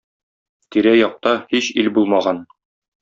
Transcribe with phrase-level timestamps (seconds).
[0.75, 2.43] Тирә-якта һич ил булмаган.